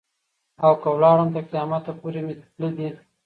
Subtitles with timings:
[0.65, 2.89] او که ولاړم تر قیامت پوري مي تله دي.